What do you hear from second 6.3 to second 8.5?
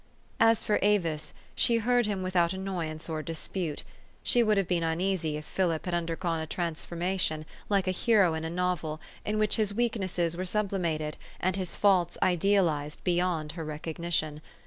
a transfiguration, like a hero in a